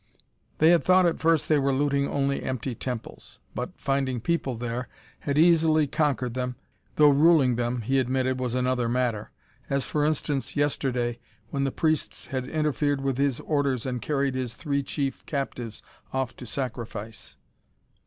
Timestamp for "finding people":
3.79-4.55